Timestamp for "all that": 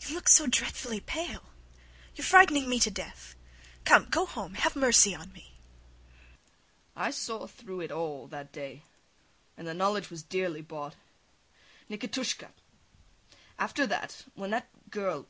7.92-8.50